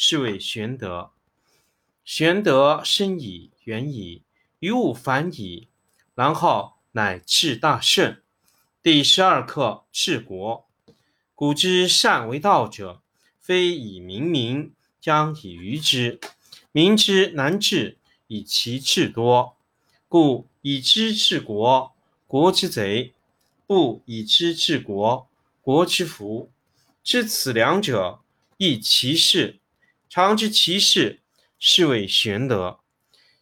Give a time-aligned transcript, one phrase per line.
[0.00, 1.10] 是谓玄德。
[2.04, 4.22] 玄德深矣，远矣，
[4.60, 5.66] 于物反矣，
[6.14, 8.22] 然后乃至大顺。
[8.80, 10.68] 第十二课治国。
[11.34, 13.02] 古之善为道者，
[13.40, 16.20] 非以明民，将以愚之。
[16.70, 19.56] 民之难治，以其智多。
[20.06, 21.92] 故以知治国，
[22.28, 23.14] 国之贼；
[23.66, 25.28] 不以知治国，
[25.60, 26.52] 国之福。
[27.02, 28.20] 知此两者，
[28.58, 29.58] 亦其事。
[30.08, 31.22] 常知其事，
[31.58, 32.80] 是谓玄德。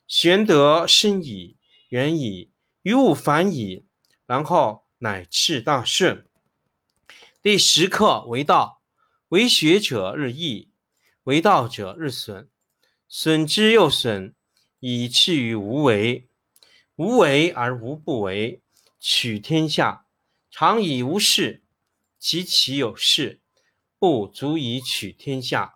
[0.07, 1.57] 玄德深矣，
[1.89, 3.87] 远矣，于物反矣，
[4.27, 4.85] 然后。
[5.01, 6.27] 乃至大顺。
[7.43, 8.81] 第十课为道，
[9.29, 10.71] 为学者日益，
[11.25, 12.49] 为道者日损，
[13.07, 14.35] 损之又损，
[14.81, 16.31] 以至于无为。
[16.95, 18.63] 无为而无不为，
[18.99, 20.07] 取天下
[20.51, 21.63] 常以无事，
[22.19, 23.43] 及其有事，
[23.99, 25.76] 不足以取天下。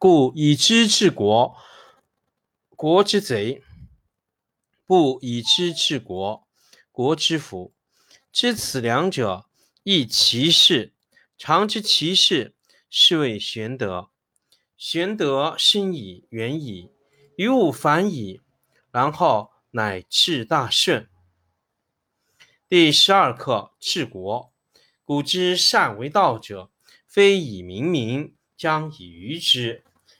[0.00, 1.54] 故以知治国，
[2.70, 3.60] 国之贼；
[4.86, 6.48] 不以知治国。
[6.90, 7.74] 国之福，
[8.32, 9.44] 知此两者，
[9.82, 10.94] 亦其事。
[11.36, 12.54] 常知其事，
[12.88, 14.08] 是谓玄德。
[14.74, 16.90] 玄德深矣，远矣，
[17.36, 18.40] 于物反矣，
[18.90, 21.10] 然后乃至大顺。
[22.66, 24.50] 第十二课治国。
[25.04, 26.70] 古之善为道者，
[27.06, 29.84] 非以明民，将以愚之。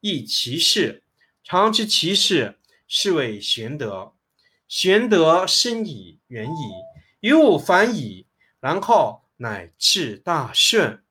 [0.00, 1.02] 亦其事。
[1.42, 4.12] 常知其事，是谓玄德。
[4.68, 6.72] 玄德深矣，远矣，
[7.20, 8.26] 于物反矣，
[8.60, 11.02] 然后乃至大顺。